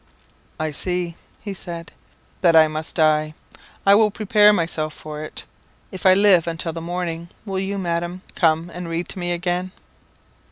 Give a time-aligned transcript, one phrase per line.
[0.59, 1.91] "I see," he said,
[2.41, 3.35] "that I must die.
[3.85, 5.45] I will prepare myself for it.
[5.91, 9.71] If I live until the morning, will you, Madam, come and read to me again?"